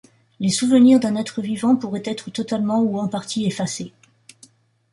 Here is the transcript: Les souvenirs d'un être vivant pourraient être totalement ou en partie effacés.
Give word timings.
Les 0.39 0.49
souvenirs 0.49 0.99
d'un 0.99 1.15
être 1.15 1.43
vivant 1.43 1.75
pourraient 1.75 2.01
être 2.05 2.31
totalement 2.31 2.81
ou 2.81 2.97
en 2.97 3.07
partie 3.07 3.45
effacés. 3.45 3.93